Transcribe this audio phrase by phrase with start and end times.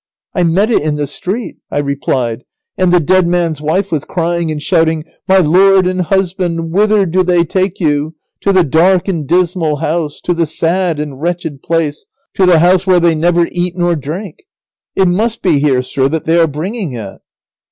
[0.33, 2.43] "I met it in the street," I replied,
[2.75, 7.21] "and the dead man's wife was crying and shouting, 'My lord and husband, whither do
[7.23, 12.07] they take you, to the dark and dismal house, to the sad and wretched place,
[12.33, 14.39] to the house where they never eat nor drink.'
[14.95, 17.19] It must be here, sir, that they are bringing it."